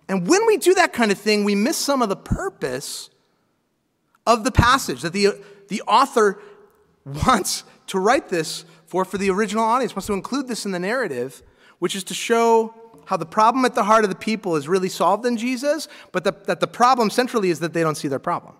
[0.08, 3.11] And when we do that kind of thing, we miss some of the purpose
[4.26, 6.40] of the passage that the, the author
[7.26, 10.78] wants to write this for for the original audience, wants to include this in the
[10.78, 11.42] narrative,
[11.78, 12.74] which is to show
[13.09, 16.25] how the problem at the heart of the people is really solved in Jesus, but
[16.25, 18.55] the, that the problem centrally is that they don't see their problem.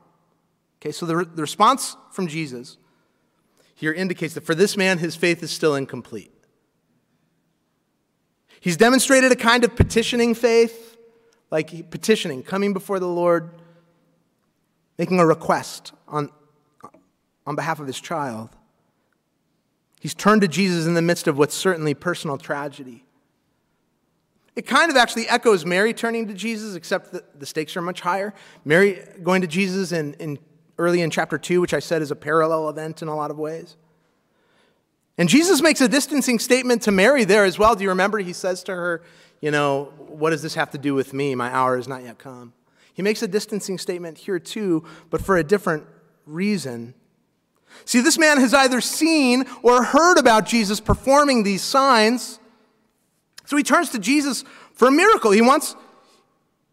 [0.81, 2.79] Okay, so the, the response from Jesus
[3.75, 6.33] here indicates that for this man, his faith is still incomplete.
[8.59, 10.97] He's demonstrated a kind of petitioning faith,
[11.51, 13.51] like petitioning, coming before the Lord,
[14.97, 16.31] making a request on,
[17.47, 18.49] on behalf of his child.
[20.01, 23.05] He's turned to Jesus in the midst of what's certainly personal tragedy.
[24.59, 28.01] It kind of actually echoes Mary turning to Jesus, except that the stakes are much
[28.01, 28.35] higher.
[28.65, 30.37] Mary going to Jesus in, in
[30.79, 33.39] early in chapter 2, which I said is a parallel event in a lot of
[33.39, 33.77] ways.
[35.17, 37.77] And Jesus makes a distancing statement to Mary there as well.
[37.77, 38.19] Do you remember?
[38.19, 39.05] He says to her,
[39.41, 41.37] You know, what does this have to do with me?
[41.37, 42.53] My hour has not yet come.
[42.93, 45.87] He makes a distancing statement here too, but for a different
[46.27, 46.95] reason.
[47.85, 52.41] See, this man has either seen or heard about Jesus performing these signs
[53.49, 55.31] so he turns to Jesus for a miracle.
[55.31, 55.75] He wants,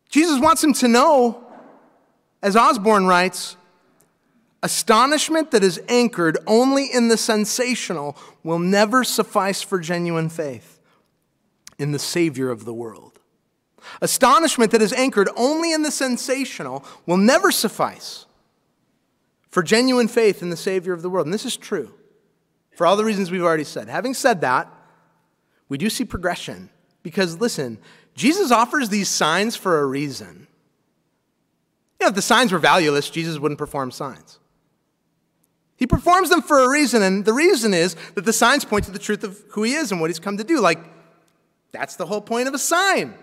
[0.10, 1.42] Jesus wants him to know,
[2.42, 3.56] as Osborne writes,
[4.62, 10.82] astonishment that is anchored only in the sensational will never suffice for genuine faith
[11.80, 13.22] in the Savior of the world.
[14.02, 18.26] Astonishment that is anchored only in the sensational will never suffice
[19.50, 21.26] for genuine faith in the Savior of the world.
[21.26, 21.94] And this is true
[22.72, 23.88] for all the reasons we've already said.
[23.88, 24.70] Having said that,
[25.69, 26.69] we do see progression.
[27.04, 27.78] Because listen,
[28.15, 30.47] Jesus offers these signs for a reason.
[31.99, 34.39] You know, if the signs were valueless, Jesus wouldn't perform signs.
[35.78, 38.91] He performs them for a reason, and the reason is that the signs point to
[38.91, 40.62] the truth of who he is and what he's come to do.
[40.62, 40.80] Like,
[41.71, 43.13] that's the whole point of a sign.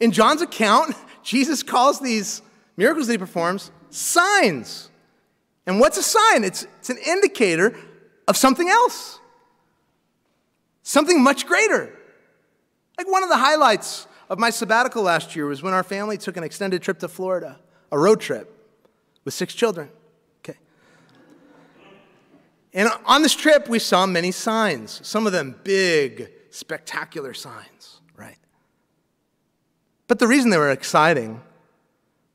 [0.00, 2.42] In John's account, Jesus calls these
[2.76, 4.90] miracles that he performs signs.
[5.66, 6.44] And what's a sign?
[6.44, 7.74] It's, it's an indicator
[8.28, 9.18] of something else,
[10.84, 11.92] something much greater.
[12.96, 16.36] Like one of the highlights of my sabbatical last year was when our family took
[16.36, 17.58] an extended trip to Florida,
[17.90, 18.50] a road trip
[19.24, 19.88] with six children.
[20.40, 20.58] Okay.
[22.72, 28.38] And on this trip, we saw many signs, some of them big, spectacular signs, right?
[30.06, 31.40] But the reason they were exciting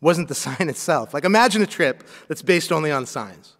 [0.01, 1.13] wasn't the sign itself.
[1.13, 3.55] Like, imagine a trip that's based only on signs.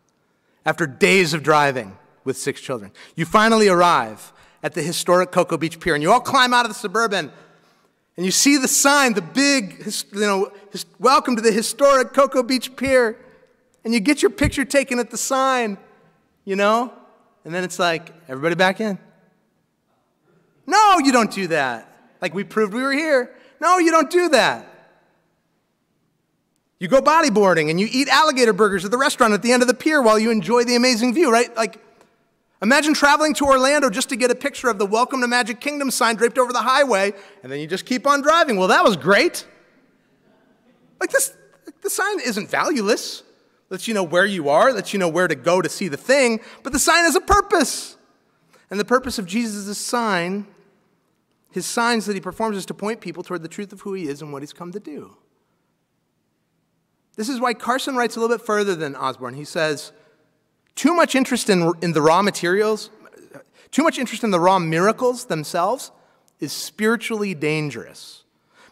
[0.65, 5.79] After days of driving with six children, you finally arrive at the historic Cocoa Beach
[5.79, 7.31] Pier, and you all climb out of the suburban,
[8.17, 10.51] and you see the sign, the big, you know,
[10.99, 13.17] welcome to the historic Cocoa Beach Pier,
[13.83, 15.77] and you get your picture taken at the sign,
[16.43, 16.93] you know,
[17.45, 18.99] and then it's like, everybody back in.
[20.67, 21.91] No, you don't do that.
[22.21, 23.33] Like we proved we were here.
[23.59, 24.65] No, you don't do that.
[26.79, 29.67] You go bodyboarding and you eat alligator burgers at the restaurant at the end of
[29.67, 31.53] the pier while you enjoy the amazing view, right?
[31.55, 31.81] Like,
[32.61, 35.91] imagine traveling to Orlando just to get a picture of the Welcome to Magic Kingdom
[35.91, 38.57] sign draped over the highway, and then you just keep on driving.
[38.57, 39.47] Well, that was great.
[40.99, 41.35] Like, this,
[41.81, 43.23] the sign isn't valueless.
[43.69, 45.97] Lets you know where you are, lets you know where to go to see the
[45.97, 47.97] thing, but the sign has a purpose.
[48.71, 50.47] And the purpose of Jesus' sign,
[51.51, 54.07] his signs that he performs, is to point people toward the truth of who he
[54.07, 55.17] is and what he's come to do.
[57.15, 59.33] This is why Carson writes a little bit further than Osborne.
[59.33, 59.91] He says,
[60.75, 62.89] too much interest in, in the raw materials,
[63.71, 65.91] too much interest in the raw miracles themselves
[66.39, 68.23] is spiritually dangerous.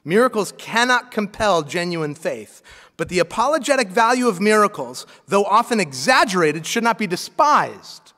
[0.04, 2.62] Miracles cannot compel genuine faith,
[2.96, 8.14] but the apologetic value of miracles, though often exaggerated, should not be despised.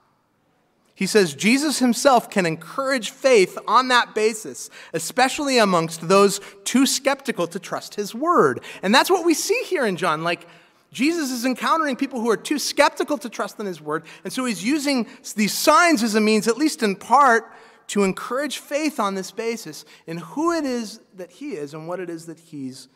[0.93, 7.47] He says Jesus himself can encourage faith on that basis, especially amongst those too skeptical
[7.47, 8.61] to trust his word.
[8.83, 10.25] And that's what we see here in John.
[10.25, 10.45] Like,
[10.91, 14.03] Jesus is encountering people who are too skeptical to trust in his word.
[14.23, 17.51] And so he's using these signs as a means, at least in part,
[17.87, 21.99] to encourage faith on this basis in who it is that he is and what
[21.99, 22.87] it is that he's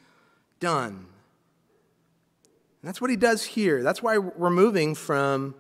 [0.60, 1.08] done.
[2.82, 3.82] And that's what he does here.
[3.82, 5.56] That's why we're moving from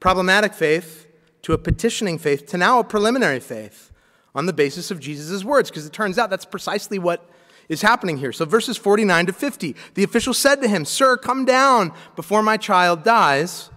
[0.00, 1.06] problematic faith
[1.42, 3.90] to a petitioning faith to now a preliminary faith
[4.34, 7.28] on the basis of Jesus' words, because it turns out that's precisely what
[7.68, 8.32] is happening here.
[8.32, 12.56] So, verses 49 to 50 the official said to him, Sir, come down before my
[12.56, 13.70] child dies.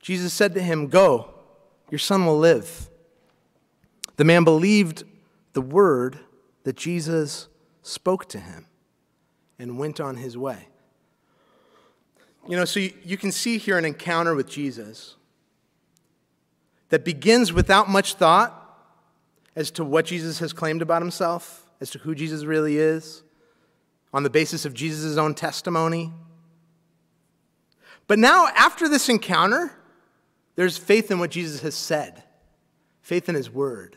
[0.00, 1.34] Jesus said to him, Go,
[1.90, 2.88] your son will live.
[4.16, 5.04] The man believed
[5.52, 6.18] the word
[6.64, 7.48] that Jesus
[7.82, 8.66] spoke to him
[9.58, 10.68] and went on his way.
[12.48, 15.16] You know, so you, can see here an encounter with Jesus
[16.88, 18.56] that begins without much thought
[19.54, 23.22] as to what Jesus has claimed about himself, as to who Jesus really is,
[24.12, 26.12] on the basis of Jesus' own testimony.
[28.06, 29.72] But now, after this encounter,
[30.56, 32.24] there's faith in what Jesus has said,
[33.02, 33.96] faith in his word.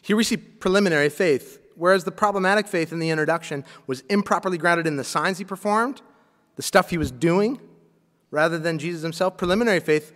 [0.00, 4.86] Here we see preliminary faith, whereas the problematic faith in the introduction was improperly grounded
[4.86, 6.02] in the signs he performed,
[6.56, 7.60] the stuff he was doing,
[8.30, 9.36] rather than Jesus himself.
[9.36, 10.12] Preliminary faith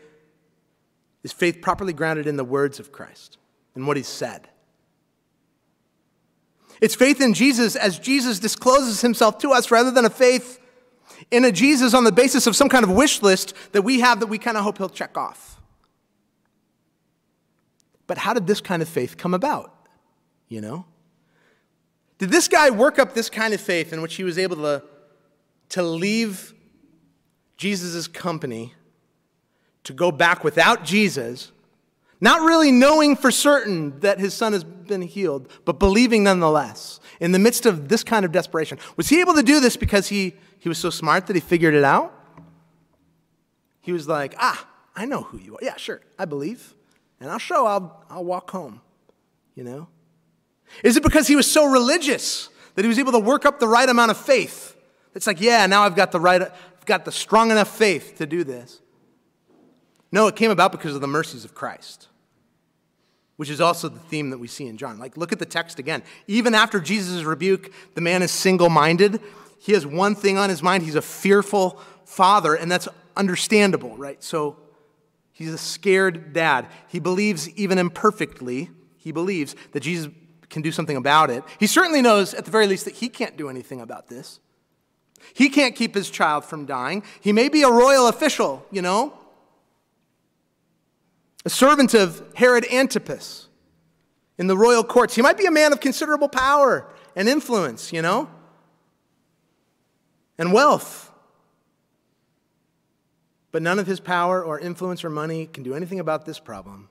[1.23, 3.39] is faith properly grounded in the words of Christ
[3.75, 4.49] and what he's said.
[6.81, 10.61] It's faith in Jesus as Jesus discloses himself to us rather than a faith
[11.31, 14.21] in a Jesus on the basis of some kind of wish list that we have
[14.21, 15.61] that we kind of hope he'll check off.
[18.07, 19.73] But how did this kind of faith come about?
[20.49, 20.85] You know?
[22.19, 24.83] Did this guy work up this kind of faith in which he was able to,
[25.71, 26.55] to leave
[27.57, 28.75] Jesus' company
[29.85, 31.53] to go back without Jesus,
[32.21, 37.33] not really knowing for certain that his son has been healed, but believing nonetheless, in
[37.33, 38.79] the midst of this kind of desperation.
[38.97, 41.75] Was he able to do this because he, he was so smart that he figured
[41.75, 42.13] it out?
[43.81, 45.61] He was like, ah, I know who you are.
[45.63, 46.75] Yeah, sure, I believe.
[47.21, 48.81] And I'll show, I'll, I'll walk home,
[49.55, 49.89] you know?
[50.83, 53.69] Is it because he was so religious that he was able to work up the
[53.69, 54.77] right amount of faith?
[55.15, 58.27] It's like, yeah, now I've got the right, I've got the strong enough faith to
[58.27, 58.81] do this.
[60.13, 62.09] No, it came about because of the mercies of Christ,
[63.37, 64.99] which is also the theme that we see in John.
[64.99, 66.03] Like, look at the text again.
[66.27, 69.21] Even after Jesus' rebuke, the man is single minded.
[69.59, 70.85] He has one thing on his mind.
[70.85, 74.23] He's a fearful father, and that's understandable, right?
[74.23, 74.57] So
[75.33, 76.67] he's a scared dad.
[76.89, 80.13] He believes, even imperfectly, he believes that Jesus
[80.49, 81.43] can do something about it.
[81.59, 84.39] He certainly knows, at the very least, that he can't do anything about this.
[85.35, 87.03] He can't keep his child from dying.
[87.21, 89.19] He may be a royal official, you know,
[91.47, 93.49] a servant of Herod Antipas
[94.37, 95.15] in the royal courts.
[95.15, 98.29] He might be a man of considerable power and influence, you know,
[100.37, 101.13] and wealth.
[103.53, 106.89] But none of his power or influence or money can do anything about this problem.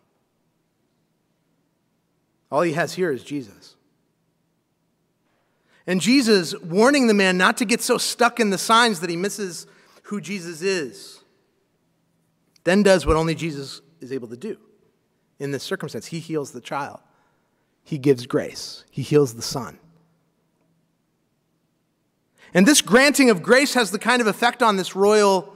[2.50, 3.76] All he has here is Jesus.
[5.86, 9.18] And Jesus warning the man not to get so stuck in the signs that he
[9.18, 9.68] misses
[10.04, 11.20] who Jesus is.
[12.64, 14.58] Then does what only Jesus is able to do
[15.40, 16.08] in this circumstance.
[16.08, 17.00] He heals the child,
[17.84, 19.80] he gives grace, he heals the son.
[22.54, 25.54] And this granting of grace has the kind of effect on this royal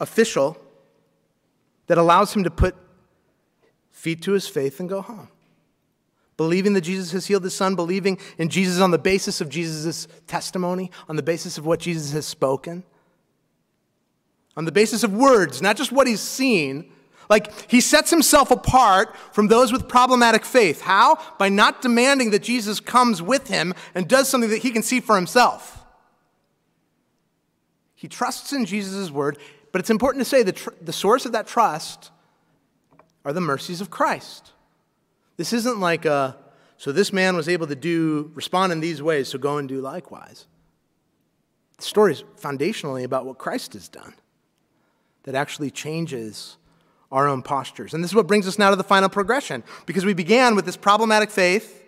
[0.00, 0.56] official
[1.86, 2.74] that allows him to put
[3.90, 5.28] feet to his faith and go home.
[6.38, 10.06] Believing that Jesus has healed his son, believing in Jesus on the basis of Jesus'
[10.26, 12.84] testimony, on the basis of what Jesus has spoken,
[14.56, 16.92] on the basis of words, not just what he's seen.
[17.28, 20.80] Like, he sets himself apart from those with problematic faith.
[20.80, 21.18] How?
[21.38, 25.00] By not demanding that Jesus comes with him and does something that he can see
[25.00, 25.84] for himself.
[27.94, 29.38] He trusts in Jesus' word,
[29.72, 32.10] but it's important to say that tr- the source of that trust
[33.24, 34.52] are the mercies of Christ.
[35.36, 36.36] This isn't like a,
[36.76, 39.80] so this man was able to do, respond in these ways, so go and do
[39.80, 40.46] likewise.
[41.76, 44.14] The story is foundationally about what Christ has done
[45.24, 46.56] that actually changes
[47.10, 47.94] our own postures.
[47.94, 50.66] And this is what brings us now to the final progression, because we began with
[50.66, 51.82] this problematic faith,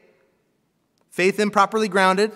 [1.11, 2.33] faith improperly grounded,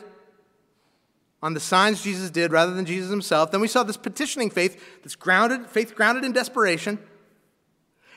[1.42, 3.50] on the signs Jesus did rather than Jesus himself.
[3.50, 6.98] Then we saw this petitioning faith, this grounded, faith grounded in desperation.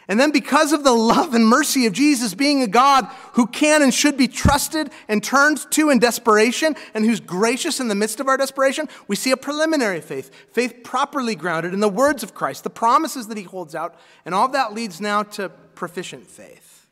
[0.09, 3.81] And then, because of the love and mercy of Jesus being a God who can
[3.81, 8.21] and should be trusted and turned to in desperation and who's gracious in the midst
[8.21, 12.33] of our desperation, we see a preliminary faith, faith properly grounded in the words of
[12.33, 13.99] Christ, the promises that he holds out.
[14.23, 16.87] And all that leads now to proficient faith.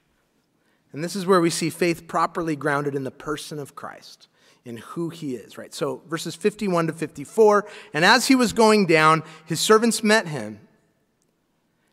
[0.92, 4.28] And this is where we see faith properly grounded in the person of Christ
[4.66, 5.74] in who he is, right?
[5.74, 7.66] So verses 51 to 54.
[7.94, 10.60] And as he was going down, his servants met him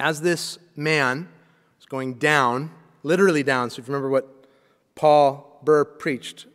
[0.00, 1.28] as this man
[1.78, 2.70] was going down,
[3.02, 4.46] literally down, so if you remember what
[4.94, 6.46] Paul Burr preached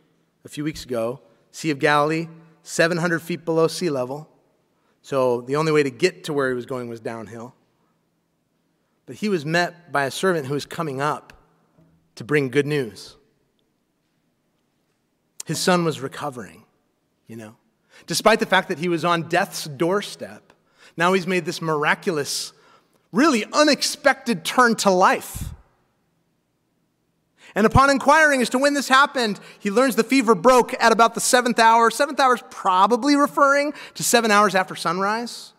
[0.44, 1.20] a few weeks ago,
[1.52, 2.28] Sea of Galilee,
[2.62, 4.28] 700 feet below sea level.
[5.00, 7.54] So, the only way to get to where he was going was downhill.
[9.06, 11.32] But he was met by a servant who was coming up
[12.16, 13.16] to bring good news.
[15.44, 16.64] His son was recovering,
[17.28, 17.54] you know.
[18.06, 20.52] Despite the fact that he was on death's doorstep,
[20.96, 22.52] now he's made this miraculous,
[23.12, 25.50] really unexpected turn to life.
[27.54, 31.14] And upon inquiring as to when this happened, he learns the fever broke at about
[31.14, 31.90] the seventh hour.
[31.90, 35.54] Seventh hour is probably referring to seven hours after sunrise.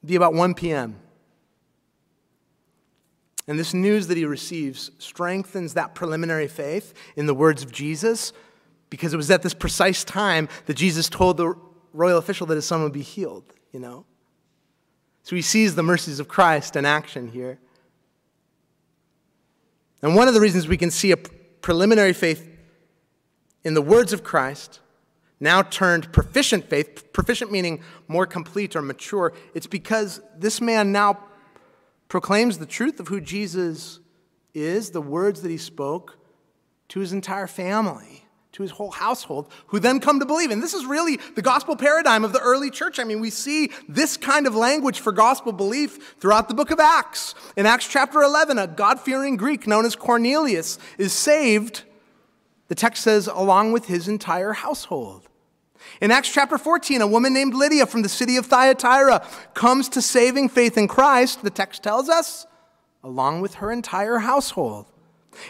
[0.00, 0.96] It'd be about 1 p.m.
[3.46, 8.32] And this news that he receives strengthens that preliminary faith in the words of Jesus
[8.90, 11.54] because it was at this precise time that Jesus told the
[11.92, 14.04] royal official that his son would be healed, you know?
[15.26, 17.58] So he sees the mercies of Christ in action here.
[20.00, 22.48] And one of the reasons we can see a preliminary faith
[23.64, 24.78] in the words of Christ,
[25.40, 31.18] now turned proficient faith, proficient meaning more complete or mature, it's because this man now
[32.06, 33.98] proclaims the truth of who Jesus
[34.54, 36.18] is, the words that he spoke
[36.90, 38.25] to his entire family
[38.56, 40.50] to his whole household, who then come to believe.
[40.50, 42.98] And this is really the gospel paradigm of the early church.
[42.98, 46.80] I mean, we see this kind of language for gospel belief throughout the book of
[46.80, 47.34] Acts.
[47.54, 51.84] In Acts chapter 11, a God fearing Greek known as Cornelius is saved,
[52.68, 55.28] the text says, along with his entire household.
[56.00, 60.00] In Acts chapter 14, a woman named Lydia from the city of Thyatira comes to
[60.00, 62.46] saving faith in Christ, the text tells us,
[63.04, 64.90] along with her entire household.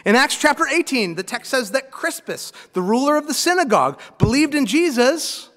[0.05, 4.55] In Acts chapter 18, the text says that Crispus, the ruler of the synagogue, believed
[4.55, 5.49] in Jesus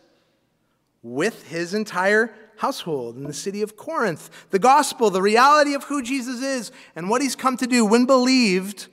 [1.02, 4.30] with his entire household in the city of Corinth.
[4.50, 8.04] The gospel, the reality of who Jesus is and what he's come to do, when
[8.04, 8.88] believed,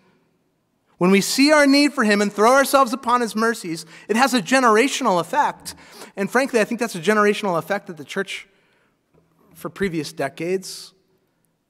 [0.98, 4.34] When we see our need for Him and throw ourselves upon His mercies, it has
[4.34, 5.76] a generational effect.
[6.16, 8.48] And frankly, I think that's a generational effect that the church
[9.54, 10.94] for previous decades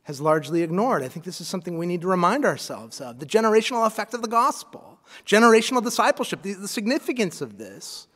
[0.08, 1.04] has largely ignored.
[1.04, 4.22] I think this is something we need to remind ourselves of the generational effect of
[4.22, 8.08] the gospel, generational discipleship, the, the significance of this.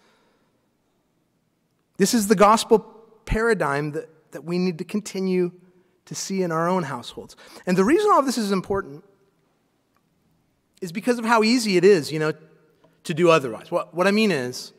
[1.98, 2.80] This is the gospel
[3.26, 5.52] paradigm that, that we need to continue
[6.06, 7.36] to see in our own households.
[7.66, 9.04] And the reason all of this is important
[10.80, 12.32] is because of how easy it is, you know,
[13.04, 13.70] to do otherwise.
[13.70, 14.72] What, what I mean is,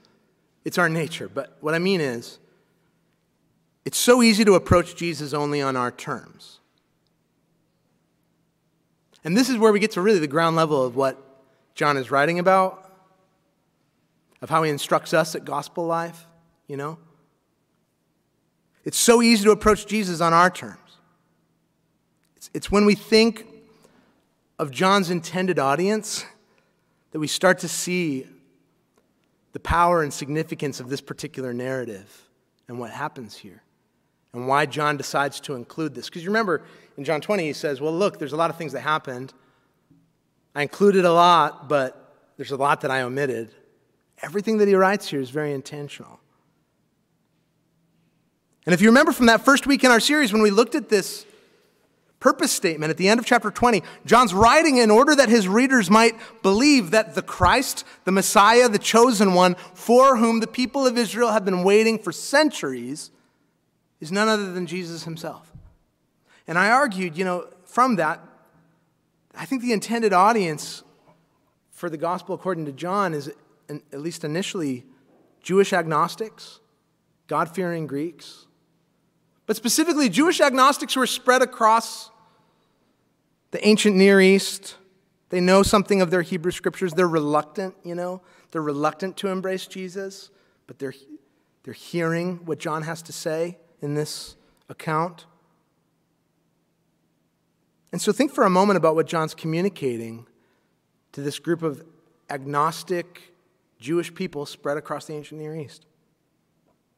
[0.64, 2.38] it's our nature, but what I mean is,
[3.84, 6.60] it's so easy to approach Jesus only on our terms.
[9.24, 11.18] And this is where we get to really the ground level of what
[11.74, 12.90] John is writing about,
[14.40, 16.26] of how he instructs us at gospel life,
[16.66, 16.98] you know?
[18.84, 20.78] It's so easy to approach Jesus on our terms.
[22.36, 23.46] It's, it's when we think
[24.58, 26.24] of John's intended audience
[27.12, 28.26] that we start to see
[29.52, 32.28] the power and significance of this particular narrative
[32.68, 33.62] and what happens here
[34.32, 36.06] and why John decides to include this.
[36.06, 36.62] Because you remember
[36.96, 39.32] in John 20, he says, Well, look, there's a lot of things that happened.
[40.54, 43.54] I included a lot, but there's a lot that I omitted.
[44.22, 46.20] Everything that he writes here is very intentional.
[48.64, 50.88] And if you remember from that first week in our series when we looked at
[50.88, 51.26] this
[52.20, 55.90] purpose statement at the end of chapter 20, John's writing in order that his readers
[55.90, 60.96] might believe that the Christ, the Messiah, the chosen one, for whom the people of
[60.96, 63.10] Israel have been waiting for centuries,
[64.02, 65.52] is none other than Jesus himself.
[66.48, 68.20] And I argued, you know, from that,
[69.32, 70.82] I think the intended audience
[71.70, 73.30] for the gospel according to John is,
[73.68, 74.84] at least initially,
[75.40, 76.58] Jewish agnostics,
[77.28, 78.46] God fearing Greeks,
[79.46, 82.10] but specifically Jewish agnostics who are spread across
[83.52, 84.76] the ancient Near East.
[85.28, 86.92] They know something of their Hebrew scriptures.
[86.92, 90.30] They're reluctant, you know, they're reluctant to embrace Jesus,
[90.66, 90.94] but they're,
[91.62, 94.36] they're hearing what John has to say in this
[94.68, 95.26] account.
[97.92, 100.26] And so think for a moment about what John's communicating
[101.12, 101.84] to this group of
[102.30, 103.34] agnostic
[103.78, 105.84] Jewish people spread across the ancient Near East.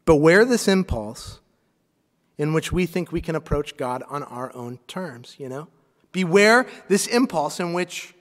[0.04, 1.40] Beware this impulse
[2.36, 5.68] in which we think we can approach God on our own terms, you know?
[6.12, 8.14] Beware this impulse in which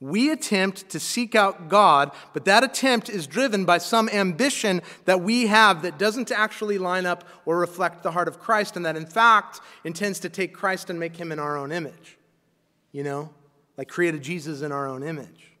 [0.00, 5.20] we attempt to seek out God, but that attempt is driven by some ambition that
[5.20, 8.96] we have that doesn't actually line up or reflect the heart of Christ, and that
[8.96, 12.16] in fact intends to take Christ and make him in our own image.
[12.92, 13.30] You know?
[13.76, 15.52] Like create a Jesus in our own image.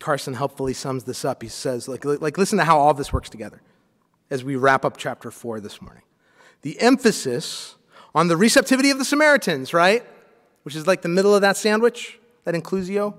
[0.00, 1.42] Carson helpfully sums this up.
[1.42, 3.60] He says, like, like listen to how all this works together
[4.30, 6.02] as we wrap up chapter 4 this morning.
[6.62, 7.76] The emphasis
[8.14, 10.04] on the receptivity of the Samaritans, right?
[10.62, 13.14] Which is like the middle of that sandwich, that inclusio.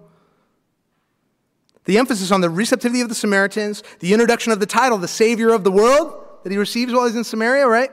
[1.85, 5.49] The emphasis on the receptivity of the Samaritans, the introduction of the title, the Savior
[5.49, 6.13] of the world,
[6.43, 7.91] that he receives while he's in Samaria, right?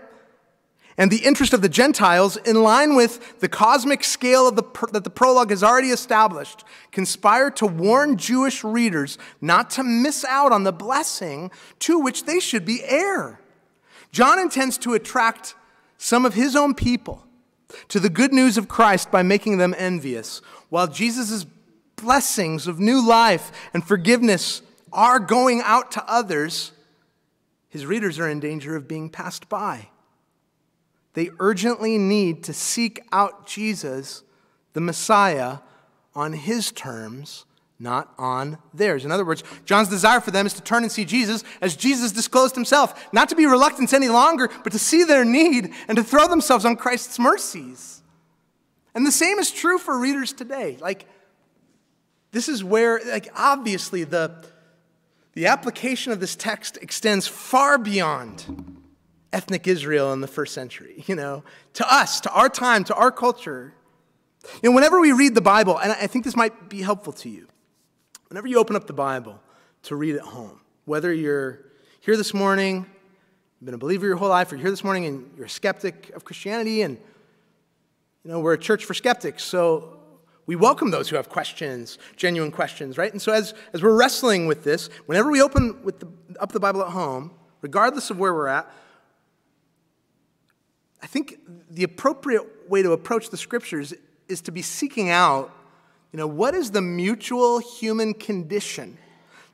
[0.99, 5.05] And the interest of the Gentiles, in line with the cosmic scale of the, that
[5.05, 10.65] the prologue has already established, conspire to warn Jewish readers not to miss out on
[10.65, 13.41] the blessing to which they should be heir.
[14.11, 15.55] John intends to attract
[15.99, 17.25] some of his own people
[17.89, 21.47] to the good news of Christ by making them envious, while Jesus'
[21.97, 24.63] blessings of new life and forgiveness
[24.93, 26.73] are going out to others,
[27.69, 29.89] his readers are in danger of being passed by.
[31.15, 34.23] They urgently need to seek out Jesus,
[34.73, 35.59] the Messiah,
[36.15, 37.45] on his terms,
[37.79, 39.05] not on theirs.
[39.05, 42.13] In other words, John's desire for them is to turn and see Jesus as Jesus
[42.13, 46.03] disclosed himself, not to be reluctant any longer, but to see their need and to
[46.03, 48.03] throw themselves on Christ's mercies.
[48.95, 50.77] And the same is true for readers today.
[50.81, 51.07] Like,
[52.33, 54.45] this is where, like, obviously, the,
[55.35, 58.81] the application of this text extends far beyond
[59.33, 63.13] ethnic Israel in the first century, you know, to us, to our time, to our
[63.13, 63.73] culture.
[64.63, 67.29] You know, whenever we read the Bible, and I think this might be helpful to
[67.29, 67.47] you,
[68.29, 69.41] whenever you open up the Bible
[69.85, 71.61] to read at home, whether you're
[72.01, 72.87] here this morning,
[73.61, 75.51] you've been a believer your whole life, or you're here this morning and you're a
[75.51, 76.99] skeptic of Christianity, and
[78.25, 79.99] you know, we're a church for skeptics, so
[80.47, 83.13] we welcome those who have questions, genuine questions, right?
[83.13, 86.09] And so as, as we're wrestling with this, whenever we open with the,
[86.41, 88.71] up the Bible at home, regardless of where we're at,
[91.03, 91.39] I think
[91.71, 93.95] the appropriate way to approach the scriptures
[94.27, 95.55] is to be seeking out,
[96.13, 98.99] you know, what is the mutual human condition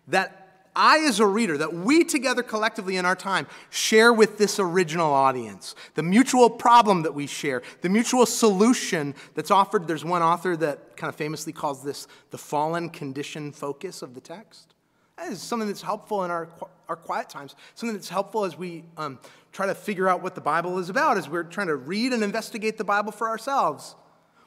[0.08, 0.44] that
[0.76, 5.12] I, as a reader, that we together collectively in our time share with this original
[5.12, 5.76] audience.
[5.94, 9.86] The mutual problem that we share, the mutual solution that's offered.
[9.86, 14.20] There's one author that kind of famously calls this the fallen condition focus of the
[14.20, 14.74] text.
[15.16, 16.48] That is something that's helpful in our,
[16.88, 19.20] our quiet times, something that's helpful as we um,
[19.52, 22.24] try to figure out what the Bible is about, as we're trying to read and
[22.24, 23.94] investigate the Bible for ourselves.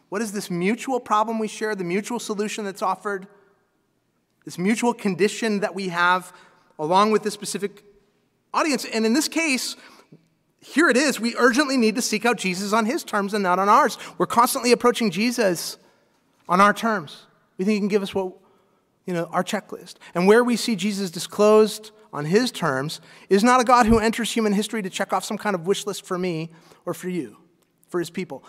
[0.10, 3.28] What is this mutual problem we share, the mutual solution that's offered?
[4.48, 6.32] this mutual condition that we have
[6.80, 7.84] along with this specific
[8.54, 8.86] audience.
[8.86, 9.76] And in this case,
[10.62, 11.20] here it is.
[11.20, 13.98] We urgently need to seek out Jesus on his terms and not on ours.
[14.18, 15.78] We're constantly approaching Jesus
[16.48, 17.26] on our terms.
[17.58, 18.36] We think he can give us what,
[19.06, 19.96] you know, our checklist.
[20.16, 24.32] And where we see Jesus disclosed on his terms is not a God who enters
[24.32, 26.52] human history to check off some kind of wish list for me
[26.86, 27.36] or for you,
[27.90, 28.46] for his people.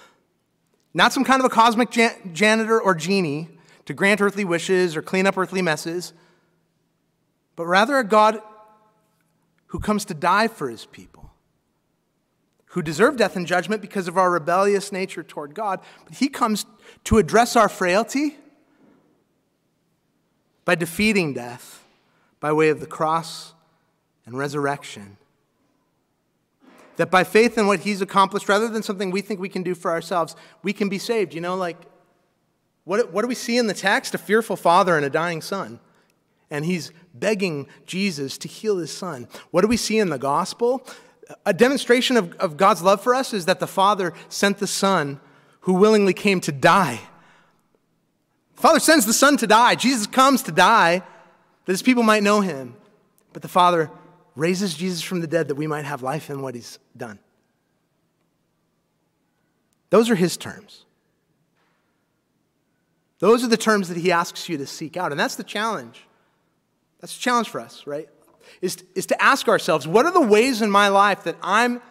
[0.95, 3.49] Not some kind of a cosmic jan- janitor or genie
[3.85, 6.13] to grant earthly wishes or clean up earthly messes,
[7.57, 8.41] but rather a God
[9.69, 11.31] who comes to die for his people,
[12.67, 16.67] who deserve death and judgment because of our rebellious nature toward God, but he comes
[17.05, 18.37] to address our frailty
[20.65, 21.85] by defeating death
[22.41, 23.55] by way of the cross
[24.27, 25.17] and resurrection.
[26.99, 29.75] That by faith in what he's accomplished, rather than something we think we can do
[29.75, 31.33] for ourselves, we can be saved.
[31.33, 31.79] You know, like
[32.89, 34.15] what, what do we see in the text?
[34.15, 35.79] A fearful father and a dying son.
[36.51, 39.29] And he's begging Jesus to heal his son.
[39.51, 40.87] What do we see in the gospel?
[41.45, 45.21] A demonstration of, of God's love for us is that the father sent the son
[45.61, 47.01] who willingly came to die.
[48.57, 49.75] The father sends the son to die.
[49.75, 51.03] Jesus comes to die
[51.67, 52.75] that his people might know him.
[53.35, 53.91] But the father
[54.39, 57.19] raises Jesus from the dead that we might have life in what he's done.
[59.91, 60.85] Those are his terms.
[63.19, 65.11] Those are the terms that he asks you to seek out.
[65.11, 66.07] And that's the challenge.
[67.01, 68.09] That's the challenge for us, right?
[68.63, 71.83] Is, is to ask ourselves what are the ways in my life that I'm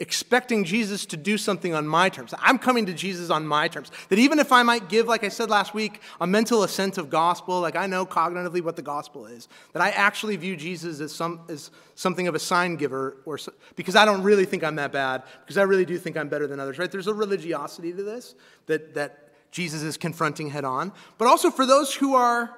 [0.00, 2.34] expecting Jesus to do something on my terms.
[2.40, 3.92] I'm coming to Jesus on my terms.
[4.08, 7.10] That even if I might give, like I said last week, a mental assent of
[7.10, 11.14] gospel, like I know cognitively what the gospel is, that I actually view Jesus as,
[11.14, 13.38] some, as something of a sign giver, or
[13.76, 16.48] because I don't really think I'm that bad, because I really do think I'm better
[16.48, 16.90] than others, right?
[16.90, 18.34] There's a religiosity to this
[18.66, 22.56] that, that Jesus is confronting head on, but also for those who are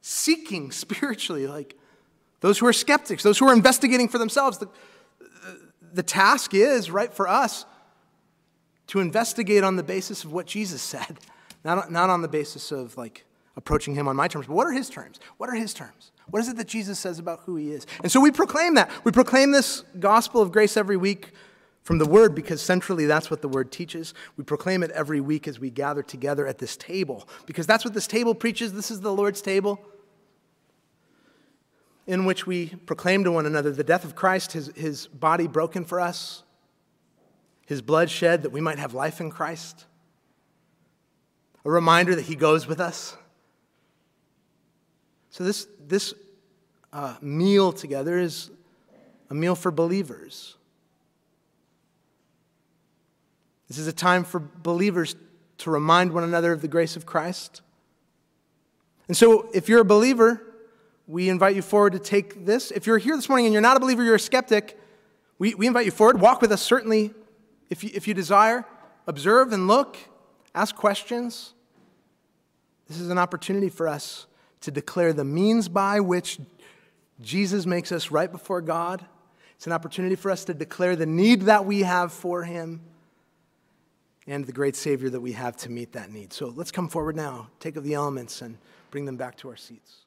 [0.00, 1.76] seeking spiritually, like
[2.40, 4.56] those who are skeptics, those who are investigating for themselves.
[4.56, 4.68] The,
[5.94, 7.64] the task is, right, for us
[8.88, 11.18] to investigate on the basis of what Jesus said,
[11.64, 13.24] not, not on the basis of like
[13.56, 15.20] approaching him on my terms, but what are his terms?
[15.38, 16.10] What are his terms?
[16.28, 17.86] What is it that Jesus says about who he is?
[18.02, 18.90] And so we proclaim that.
[19.04, 21.32] We proclaim this gospel of grace every week
[21.82, 24.14] from the Word because centrally that's what the Word teaches.
[24.36, 27.94] We proclaim it every week as we gather together at this table because that's what
[27.94, 28.72] this table preaches.
[28.72, 29.84] This is the Lord's table
[32.06, 35.84] in which we proclaim to one another the death of Christ, his, his body broken
[35.84, 36.42] for us,
[37.66, 39.86] his blood shed that we might have life in Christ,
[41.64, 43.16] a reminder that he goes with us.
[45.30, 46.14] So, this, this
[46.92, 48.50] uh, meal together is
[49.30, 50.56] a meal for believers.
[53.68, 55.16] This is a time for believers
[55.58, 57.62] to remind one another of the grace of Christ.
[59.08, 60.53] And so, if you're a believer,
[61.06, 62.70] we invite you forward to take this.
[62.70, 64.78] If you're here this morning and you're not a believer, you're a skeptic,
[65.38, 66.20] we, we invite you forward.
[66.20, 67.12] Walk with us, certainly,
[67.68, 68.64] if you, if you desire.
[69.06, 69.96] Observe and look,
[70.54, 71.52] ask questions.
[72.88, 74.26] This is an opportunity for us
[74.62, 76.38] to declare the means by which
[77.20, 79.04] Jesus makes us right before God.
[79.56, 82.80] It's an opportunity for us to declare the need that we have for Him
[84.26, 86.32] and the great Savior that we have to meet that need.
[86.32, 88.56] So let's come forward now, take of the elements, and
[88.90, 90.03] bring them back to our seats.